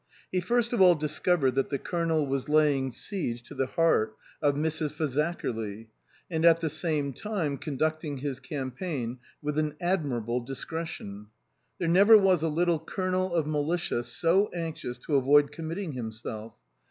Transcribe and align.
He 0.31 0.39
first 0.39 0.73
of 0.73 0.81
all 0.81 0.95
discovered 0.95 1.51
that 1.51 1.69
the 1.69 1.77
Colonel 1.77 2.25
was 2.25 2.49
laying 2.49 2.89
siege 2.89 3.43
to 3.43 3.53
the 3.53 3.67
heart 3.67 4.15
of 4.41 4.55
Mrs. 4.55 4.89
Fazakerly, 4.93 5.89
and 6.27 6.43
at 6.43 6.59
the 6.59 6.71
same 6.71 7.13
time 7.13 7.55
conducting 7.59 8.17
his 8.17 8.39
campaign 8.39 9.19
with 9.43 9.59
an 9.59 9.75
ad 9.79 10.03
mirable 10.03 10.43
discretion. 10.43 11.27
There 11.77 11.87
never 11.87 12.17
was 12.17 12.41
a 12.41 12.49
little 12.49 12.79
Colonel 12.79 13.35
of 13.35 13.45
militia 13.45 14.01
so 14.03 14.47
anxious 14.55 14.97
to 15.05 15.17
avoid 15.17 15.51
commit 15.51 15.77
ting 15.77 15.91
himself. 15.91 16.55